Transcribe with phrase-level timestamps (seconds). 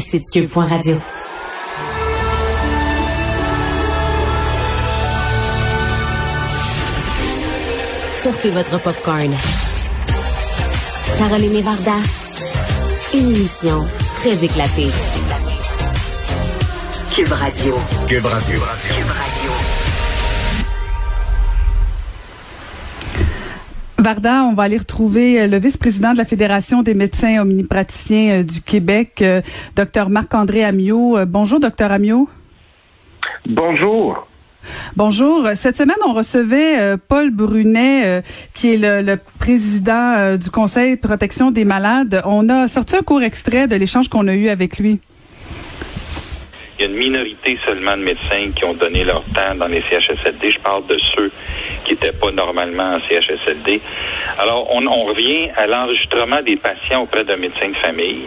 [0.00, 1.00] Site cube.radio.
[8.10, 9.32] Sortez votre popcorn.
[11.16, 11.92] Caroline Varda.
[13.14, 13.82] Une émission
[14.16, 14.90] très éclatée.
[17.14, 17.78] Cube Radio.
[18.08, 18.58] Cube Radio.
[18.58, 19.43] Cube Radio.
[24.04, 28.42] Varda, on va aller retrouver euh, le vice-président de la Fédération des médecins omnipraticiens euh,
[28.42, 29.40] du Québec, euh,
[29.76, 31.24] Dr Marc-André Amiot.
[31.24, 32.28] Bonjour, Dr Amiot.
[33.48, 34.26] Bonjour.
[34.94, 35.48] Bonjour.
[35.54, 41.50] Cette semaine, on recevait Paul Brunet, qui est le, le président du Conseil de protection
[41.50, 42.20] des malades.
[42.26, 45.00] On a sorti un court extrait de l'échange qu'on a eu avec lui.
[46.76, 49.80] Il y a une minorité seulement de médecins qui ont donné leur temps dans les
[49.82, 50.50] CHSLD.
[50.50, 51.30] Je parle de ceux
[51.84, 53.80] qui n'étaient pas normalement en CHSLD.
[54.40, 58.22] Alors, on, revient à l'enregistrement des patients auprès d'un médecin de famille.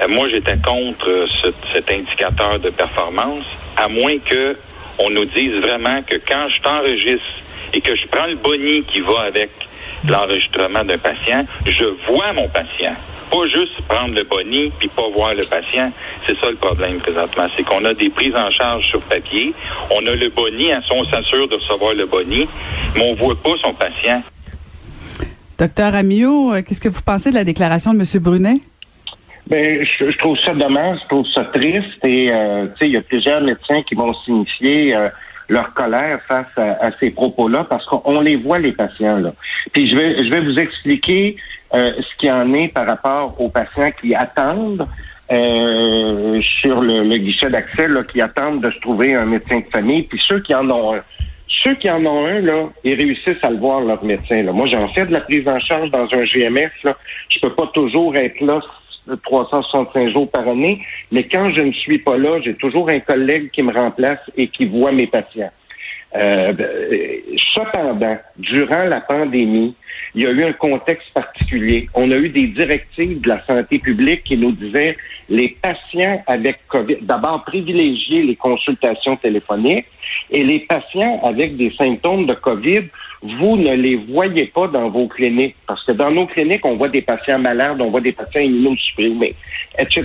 [0.00, 3.44] Euh, moi, j'étais contre ce, cet indicateur de performance,
[3.76, 4.56] à moins que
[4.98, 7.42] on nous dise vraiment que quand je t'enregistre
[7.74, 9.50] et que je prends le boni qui va avec
[10.08, 12.96] l'enregistrement d'un patient, je vois mon patient
[13.30, 15.92] pas juste prendre le boni puis pas voir le patient.
[16.26, 17.46] C'est ça le problème présentement.
[17.56, 19.54] C'est qu'on a des prises en charge sur papier.
[19.90, 22.48] On a le boni, hein, on s'assure de recevoir le boni,
[22.96, 24.22] mais on voit pas son patient.
[25.58, 28.22] Docteur Amio, euh, qu'est-ce que vous pensez de la déclaration de M.
[28.22, 28.60] Brunet?
[29.46, 32.96] Ben, je, trouve ça dommage, je trouve ça triste et euh, tu sais, il y
[32.96, 35.08] a plusieurs médecins qui vont signifier euh,
[35.48, 39.34] leur colère face à, ces propos-là parce qu'on les voit les patients là.
[39.72, 41.36] Puis je vais je vais vous expliquer
[41.74, 44.86] euh, ce qui en est par rapport aux patients qui attendent
[45.32, 50.20] euh, sur le, guichet d'accès, qui attendent de se trouver un médecin de famille, puis
[50.26, 51.02] ceux qui en ont un.
[51.62, 54.42] Ceux qui en ont un, là, ils réussissent à le voir, leur médecin.
[54.42, 54.52] Là.
[54.52, 56.72] Moi, j'en fais de la prise en charge dans un GMF.
[56.84, 56.96] Là.
[57.28, 58.60] Je peux pas toujours être là
[59.24, 63.50] 365 jours par année, mais quand je ne suis pas là, j'ai toujours un collègue
[63.50, 65.50] qui me remplace et qui voit mes patients.
[66.16, 66.68] Euh, ben,
[67.54, 69.74] cependant, durant la pandémie,
[70.14, 71.88] il y a eu un contexte particulier.
[71.94, 74.96] On a eu des directives de la santé publique qui nous disaient
[75.28, 79.86] les patients avec COVID, d'abord privilégier les consultations téléphoniques
[80.30, 82.88] et les patients avec des symptômes de COVID,
[83.22, 86.88] vous ne les voyez pas dans vos cliniques parce que dans nos cliniques, on voit
[86.88, 89.36] des patients malades, on voit des patients immunosupprimés,
[89.78, 90.04] etc.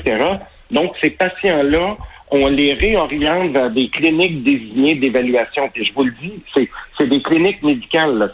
[0.69, 1.97] Donc, ces patients-là,
[2.35, 5.69] on les réoriente vers des cliniques désignées d'évaluation.
[5.73, 6.33] Puis je vous le dis,
[6.97, 8.31] c'est des cliniques médicales.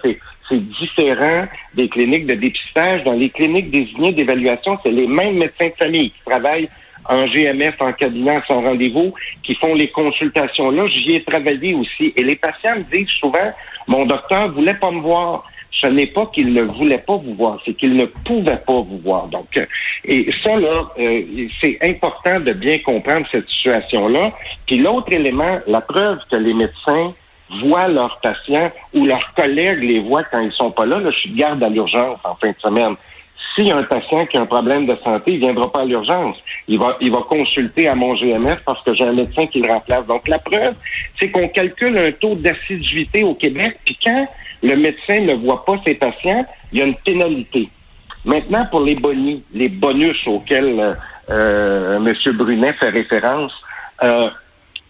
[0.49, 1.45] C'est différent
[1.75, 3.03] des cliniques de dépistage.
[3.03, 6.69] Dans les cliniques désignées d'évaluation, c'est les mêmes médecins de famille qui travaillent
[7.09, 9.13] en GMF, en cabinet, à son rendez-vous,
[9.43, 10.87] qui font les consultations là.
[10.87, 12.13] J'y ai travaillé aussi.
[12.15, 13.51] Et les patients me disent souvent,
[13.87, 17.59] mon docteur voulait pas me voir ce n'est pas qu'il ne voulait pas vous voir,
[17.65, 19.27] c'est qu'il ne pouvait pas vous voir.
[19.27, 19.65] Donc, euh,
[20.05, 21.21] et ça, là, euh,
[21.59, 24.31] c'est important de bien comprendre cette situation-là.
[24.67, 27.13] Puis l'autre élément, la preuve que les médecins
[27.63, 30.99] voient leurs patients ou leurs collègues les voient quand ils sont pas là.
[30.99, 32.95] Là, je suis garde à l'urgence en fin de semaine.
[33.55, 36.37] Si un patient qui a un problème de santé, il viendra pas à l'urgence.
[36.69, 39.67] Il va, il va consulter à mon GMF parce que j'ai un médecin qui le
[39.67, 40.05] remplace.
[40.05, 40.75] Donc, la preuve,
[41.19, 43.77] c'est qu'on calcule un taux d'assiduité au Québec.
[43.83, 44.25] Puis quand
[44.63, 47.69] le médecin ne voit pas ses patients, il y a une pénalité.
[48.25, 50.93] Maintenant, pour les bonus, les bonus auxquels euh,
[51.29, 52.33] euh M.
[52.33, 53.53] Brunet fait référence,
[54.03, 54.29] euh,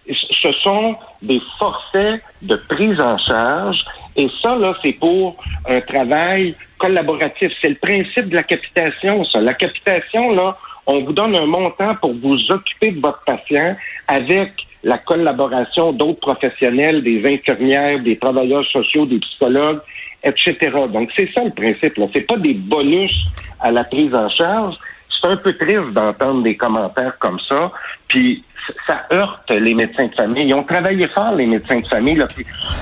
[0.07, 3.83] ce sont des forfaits de prise en charge.
[4.15, 5.37] Et ça, là, c'est pour
[5.67, 7.53] un travail collaboratif.
[7.61, 9.39] C'est le principe de la capitation, ça.
[9.39, 10.57] La capitation, là,
[10.87, 13.75] on vous donne un montant pour vous occuper de votre patient
[14.07, 14.51] avec
[14.83, 19.79] la collaboration d'autres professionnels, des infirmières, des travailleurs sociaux, des psychologues,
[20.23, 20.55] etc.
[20.91, 21.93] Donc, c'est ça le principe.
[21.95, 23.27] Ce C'est pas des bonus
[23.59, 24.75] à la prise en charge.
[25.09, 27.71] C'est un peu triste d'entendre des commentaires comme ça.
[28.07, 28.43] Puis,
[28.87, 30.47] ça heurte les médecins de famille.
[30.47, 32.15] Ils ont travaillé fort, les médecins de famille.
[32.15, 32.27] Là,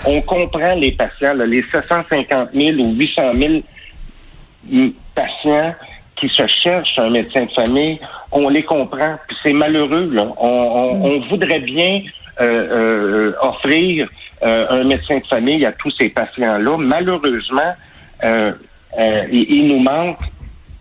[0.06, 3.22] on comprend les patients, les 750 000 ou 800
[4.72, 5.76] 000 patients
[6.19, 8.00] qui se cherchent un médecin de famille,
[8.31, 9.16] on les comprend.
[9.28, 10.09] Puis c'est malheureux.
[10.12, 10.28] Là.
[10.38, 12.02] On, voudrait bien
[12.41, 14.09] euh, euh, offrir
[14.44, 16.78] euh, un médecin de famille à tous ces patients-là.
[16.78, 17.73] Malheureusement,
[19.32, 20.20] il, nous manque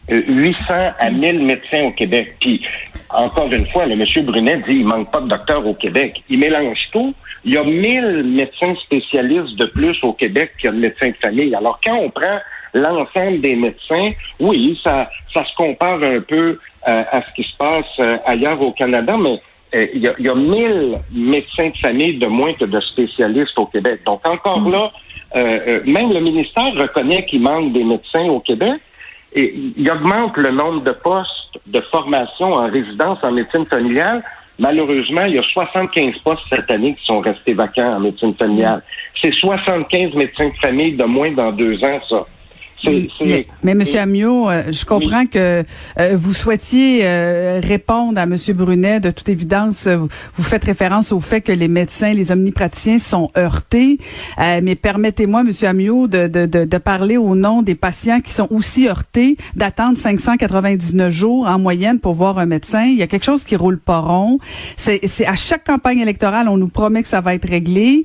[0.08, 0.56] 800
[0.98, 2.34] à 1000 médecins au Québec.
[2.40, 2.64] Puis,
[3.10, 6.22] encore une fois, le monsieur Brunet dit il manque pas de docteurs au Québec.
[6.28, 7.14] Il mélange tout.
[7.44, 11.08] Il y a 1000 médecins spécialistes de plus au Québec qu'il y a de médecins
[11.08, 11.54] de famille.
[11.54, 12.38] Alors, quand on prend
[12.74, 17.56] l'ensemble des médecins, oui, ça, ça se compare un peu euh, à ce qui se
[17.56, 19.40] passe euh, ailleurs au Canada, mais
[19.74, 23.58] euh, il y, a, y, a 1000 médecins de famille de moins que de spécialistes
[23.58, 24.00] au Québec.
[24.06, 24.72] Donc encore mm.
[24.72, 24.92] là,
[25.34, 28.80] même le ministère reconnaît qu'il manque des médecins au Québec,
[29.36, 34.22] il augmente le nombre de postes de formation en résidence en médecine familiale.
[34.58, 38.82] Malheureusement, il y a 75 postes cette année qui sont restés vacants en médecine familiale.
[39.20, 42.24] C'est 75 médecins de famille de moins dans deux ans, ça.
[42.84, 43.82] Mais, mais M.
[43.98, 45.64] Amiot, euh, je comprends que
[45.98, 48.36] euh, vous souhaitiez euh, répondre à M.
[48.54, 49.00] Brunet.
[49.00, 53.98] De toute évidence, vous, faites référence au fait que les médecins, les omnipraticiens sont heurtés.
[54.38, 55.52] mais permettez-moi, M.
[55.62, 59.98] Amiot, de, de, de, de, parler au nom des patients qui sont aussi heurtés, d'attendre
[59.98, 62.84] 599 jours en moyenne pour voir un médecin.
[62.84, 64.38] Il y a quelque chose qui roule pas rond.
[64.76, 68.04] C'est à chaque campagne électorale, on nous promet que ça va être réglé.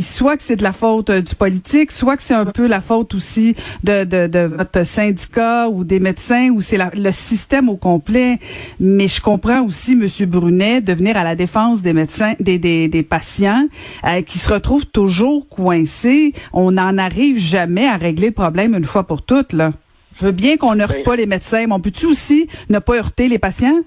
[0.00, 3.14] soit que c'est de la faute du politique, soit que c'est un peu la faute
[3.14, 8.38] aussi de de, votre syndicat ou des médecins ou c'est le système au complet.
[8.80, 10.28] Mais je comprends aussi, M.
[10.28, 13.68] Brunet, de venir à la défense des médecins, des, des, patients
[14.06, 16.32] euh, qui se retrouvent toujours coincés.
[16.52, 19.52] On n'en arrive jamais à régler le problème une fois pour toutes.
[19.52, 19.72] Là.
[20.18, 23.28] Je veux bien qu'on heurte pas les médecins, mais on peut-tu aussi ne pas heurter
[23.28, 23.80] les patients?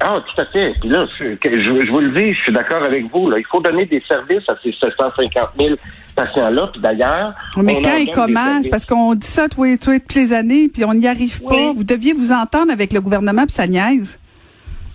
[0.00, 0.74] Ah, tout à fait.
[0.80, 3.30] Puis là, je, je, vous le dis, je suis d'accord avec vous.
[3.30, 3.38] Là.
[3.38, 5.76] Il faut donner des services à ces 750 000
[6.14, 6.68] patients-là.
[6.72, 7.34] Puis d'ailleurs...
[7.56, 11.42] Mais quand ils commencent, parce qu'on dit ça toutes les années, puis on n'y arrive
[11.42, 11.72] pas.
[11.72, 14.18] Vous deviez vous entendre avec le gouvernement, puis ça niaise.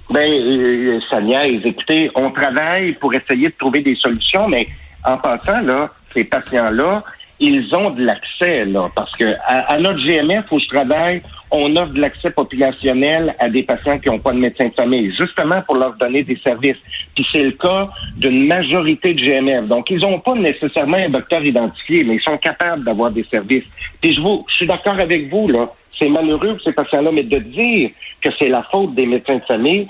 [0.10, 1.62] Ben, euh, ça niaise.
[1.64, 4.68] Écoutez, on travaille pour essayer de trouver des solutions, mais
[5.06, 7.04] en passant, là, ces patients-là,
[7.40, 11.94] ils ont de l'accès, là, parce que à, notre GMF où je travaille, on offre
[11.94, 15.76] de l'accès populationnel à des patients qui n'ont pas de médecin de famille, justement pour
[15.76, 16.78] leur donner des services.
[17.16, 19.68] Puis c'est le cas d'une majorité de GMF.
[19.68, 23.66] Donc, ils n'ont pas nécessairement un docteur identifié, mais ils sont capables d'avoir des services.
[24.02, 25.72] Puis je vous, je suis d'accord avec vous, là.
[25.98, 27.90] C'est malheureux pour ces patients-là, mais de dire
[28.22, 29.88] que c'est la faute des médecins de famille,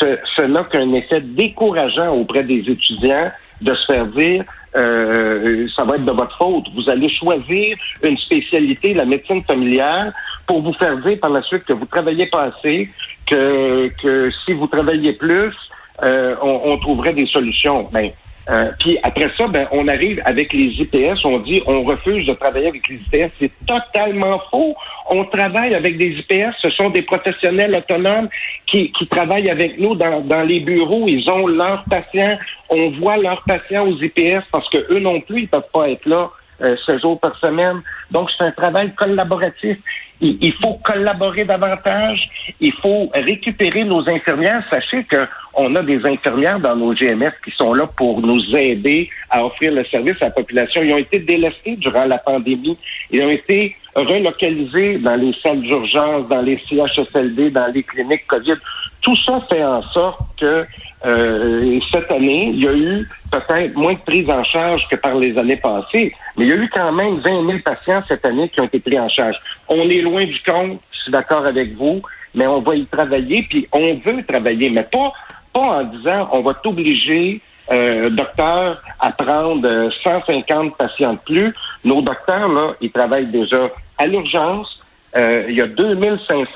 [0.00, 3.30] ce, ce n'a qu'un effet décourageant auprès des étudiants
[3.60, 4.44] de se faire dire
[4.76, 6.66] euh, ça va être de votre faute.
[6.74, 10.14] Vous allez choisir une spécialité, la médecine familiale,
[10.50, 12.88] pour vous faire dire par la suite que vous travaillez pas assez,
[13.24, 15.54] que, que si vous travailliez plus,
[16.02, 17.88] euh, on, on, trouverait des solutions.
[17.92, 18.10] Ben,
[18.50, 22.32] euh, puis après ça, ben, on arrive avec les IPS, on dit on refuse de
[22.32, 23.30] travailler avec les IPS.
[23.38, 24.74] C'est totalement faux.
[25.08, 28.28] On travaille avec des IPS, ce sont des professionnels autonomes
[28.66, 31.06] qui, qui travaillent avec nous dans, dans les bureaux.
[31.06, 32.36] Ils ont leurs patients,
[32.70, 36.06] on voit leurs patients aux IPS parce que eux non plus, ils peuvent pas être
[36.06, 36.28] là
[36.62, 37.80] euh, ce jour par semaine.
[38.10, 39.78] Donc, c'est un travail collaboratif.
[40.20, 42.28] Il, il, faut collaborer davantage.
[42.60, 44.62] Il faut récupérer nos infirmières.
[44.70, 49.10] Sachez que on a des infirmières dans nos GMS qui sont là pour nous aider
[49.30, 50.82] à offrir le service à la population.
[50.82, 52.78] Ils ont été délestés durant la pandémie.
[53.10, 58.56] Ils ont été relocalisés dans les salles d'urgence, dans les CHSLD, dans les cliniques COVID.
[59.02, 60.64] Tout ça fait en sorte que
[61.04, 65.14] euh, cette année, il y a eu peut-être moins de prise en charge que par
[65.14, 68.48] les années passées, mais il y a eu quand même 20 000 patients cette année
[68.48, 69.36] qui ont été pris en charge.
[69.68, 72.02] On est loin du compte, je suis d'accord avec vous,
[72.34, 75.12] mais on va y travailler, puis on veut travailler, mais pas,
[75.52, 77.40] pas en disant on va t'obliger,
[77.72, 81.54] euh, docteur, à prendre 150 patients de plus.
[81.84, 84.80] Nos docteurs, là, ils travaillent déjà à l'urgence,
[85.16, 86.46] euh, il y a 2500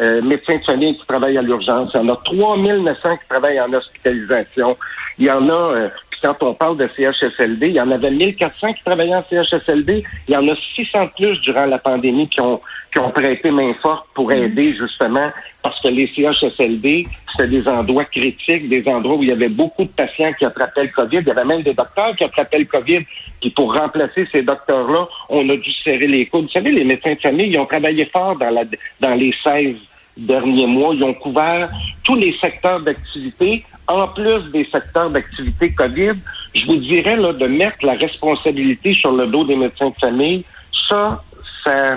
[0.00, 1.90] euh, médecins de famille qui travaillent à l'urgence.
[1.94, 4.76] Il y en a 3900 qui travaillent en hospitalisation.
[5.18, 5.88] Il y en a, euh,
[6.22, 10.04] quand on parle de CHSLD, il y en avait 1400 qui travaillaient en CHSLD.
[10.28, 12.60] Il y en a 600 plus durant la pandémie qui ont,
[12.92, 14.44] qui ont prêté main forte pour mm-hmm.
[14.44, 15.30] aider justement
[15.62, 19.84] parce que les CHSLD, c'était des endroits critiques, des endroits où il y avait beaucoup
[19.84, 21.18] de patients qui attrapaient le COVID.
[21.18, 23.00] Il y avait même des docteurs qui attrapaient le COVID.
[23.40, 26.44] Puis pour remplacer ces docteurs-là, on a dû serrer les coudes.
[26.44, 28.64] Vous savez, les médecins de famille, ils ont travaillé fort dans, la,
[29.00, 29.76] dans les 16
[30.16, 30.94] derniers mois.
[30.94, 31.70] Ils ont couvert
[32.04, 36.12] tous les secteurs d'activité, en plus des secteurs d'activité COVID.
[36.54, 40.44] Je vous dirais là, de mettre la responsabilité sur le dos des médecins de famille,
[40.88, 41.22] ça,
[41.64, 41.96] ça,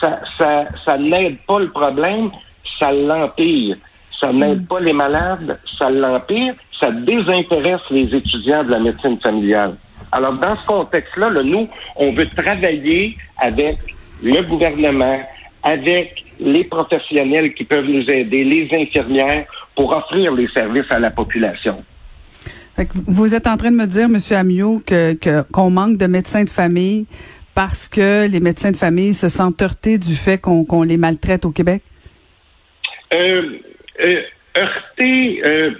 [0.00, 2.30] ça, ça, ça n'aide pas le problème,
[2.78, 3.76] ça l'empire.
[4.20, 4.66] Ça n'aide mm.
[4.66, 9.76] pas les malades, ça l'empire, ça désintéresse les étudiants de la médecine familiale.
[10.12, 13.76] Alors, dans ce contexte-là, là, nous, on veut travailler avec
[14.22, 15.20] le gouvernement,
[15.62, 19.46] avec les professionnels qui peuvent nous aider, les infirmières,
[19.76, 21.84] pour offrir les services à la population.
[23.06, 24.18] vous êtes en train de me dire, M.
[24.30, 27.06] Amiot, que qu'on manque de médecins de famille
[27.56, 31.50] parce que les médecins de famille se sentent heurtés du fait qu'on les maltraite au
[31.50, 31.82] Québec?
[33.14, 33.58] Euh,
[34.04, 34.20] euh,
[34.56, 35.70] heurtés, euh,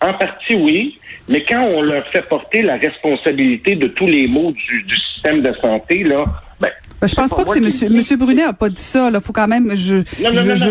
[0.00, 4.52] en partie oui, mais quand on leur fait porter la responsabilité de tous les maux
[4.52, 6.26] du, système de santé, là,
[6.60, 6.70] ben,
[7.00, 9.10] ben je pense pas, que c'est Monsieur, Monsieur Brunet a pas dit ça.
[9.10, 9.74] Là, faut quand même.
[9.74, 10.70] Je, non, non, je, non, je,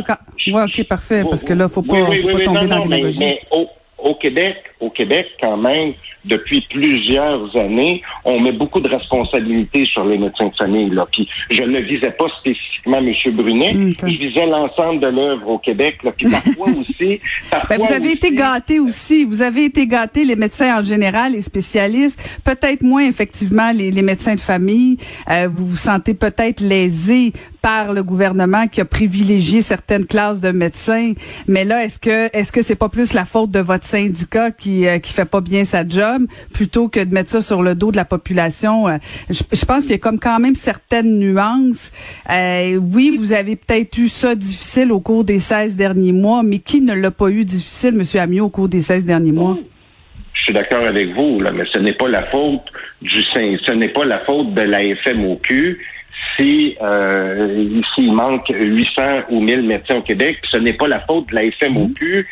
[0.54, 3.20] ok, parfait, parce que là, faut pas, faut pas tomber dans la démagogie.
[3.20, 5.94] Mais, au, au, Québec, au Québec, quand même,
[6.26, 10.90] depuis plusieurs années, on met beaucoup de responsabilités sur les médecins de famille.
[10.90, 11.08] Là.
[11.12, 13.14] Puis je ne visais pas spécifiquement M.
[13.34, 16.00] Brunet, mm, je visais l'ensemble de l'œuvre au Québec.
[16.04, 16.12] Là.
[16.12, 17.20] Puis parfois aussi...
[17.70, 19.26] Ben, vous avez été gâtés aussi.
[19.26, 22.22] Vous avez été gâtés, les médecins en général, les spécialistes.
[22.44, 24.98] Peut-être moins, effectivement, les, les médecins de famille.
[25.30, 27.32] Euh, vous vous sentez peut-être lésés
[27.62, 31.14] par le gouvernement qui a privilégié certaines classes de médecins.
[31.48, 34.69] Mais là, est-ce que est-ce que c'est pas plus la faute de votre syndicat qui
[34.88, 36.24] euh, qui fait pas bien sa job
[36.54, 38.98] plutôt que de mettre ça sur le dos de la population euh,
[39.30, 41.92] je, pense qu'il y a comme quand même certaines nuances.
[42.30, 46.60] Euh, oui, vous avez peut-être eu ça difficile au cours des 16 derniers mois, mais
[46.60, 49.58] qui ne l'a pas eu difficile, Monsieur Amiot, au cours des 16 derniers mois?
[50.34, 52.62] Je suis d'accord avec vous, mais ce n'est pas la faute
[53.02, 55.80] du ce n'est pas la faute de la FMOQ
[56.38, 61.30] si euh, s'il manque 800 ou 1000 médecins au Québec, ce n'est pas la faute
[61.30, 62.28] de la FMOQ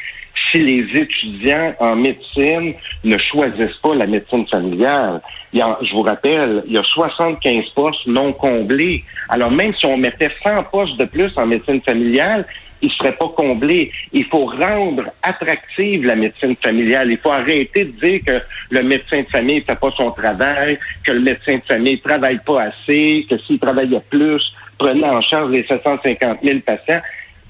[0.58, 2.74] si les étudiants en médecine
[3.04, 5.22] ne choisissent pas la médecine familiale.
[5.54, 9.04] Je vous rappelle, il y a 75 postes non comblés.
[9.30, 12.46] Alors même si on mettait 100 postes de plus en médecine familiale,
[12.82, 13.92] il ne serait pas comblé.
[14.14, 17.12] Il faut rendre attractive la médecine familiale.
[17.12, 20.78] Il faut arrêter de dire que le médecin de famille ne fait pas son travail,
[21.04, 24.44] que le médecin de famille ne travaille pas assez, que s'il travaillait plus,
[24.78, 27.02] prenait en charge les 750 000 patients.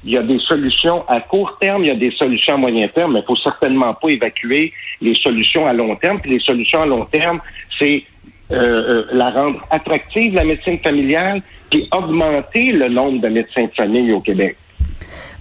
[0.04, 2.88] Il y a des solutions à court terme, il y a des solutions à moyen
[2.88, 6.20] terme, mais il faut certainement pas évacuer les solutions à long terme.
[6.20, 7.40] Puis les solutions à long terme,
[7.80, 8.04] c'est
[8.52, 13.72] euh, euh, la rendre attractive, la médecine familiale, puis augmenter le nombre de médecins de
[13.76, 14.56] famille au Québec.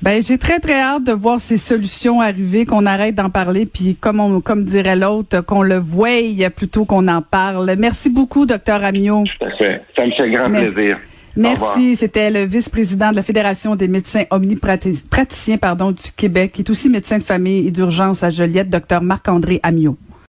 [0.03, 3.95] Ben, j'ai très très hâte de voir ces solutions arriver, qu'on arrête d'en parler, puis
[3.95, 7.75] comme on, comme dirait l'autre, qu'on le voie plutôt qu'on en parle.
[7.79, 9.25] Merci beaucoup, docteur Amiot.
[9.39, 9.83] Tout à fait.
[9.97, 10.99] Ça me fait grand plaisir.
[11.37, 11.97] Merci.
[11.97, 16.89] C'était le vice-président de la Fédération des médecins omnipraticiens pardon, du Québec, qui est aussi
[16.89, 19.97] médecin de famille et d'urgence à Joliette, docteur Marc-André Amiot.